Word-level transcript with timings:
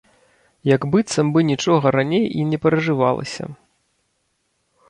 Як 0.75 0.81
быццам 0.95 1.27
бы 1.35 1.39
нічога 1.51 1.93
раней 1.97 2.25
і 2.39 2.49
не 2.55 2.63
перажывалася. 2.65 3.51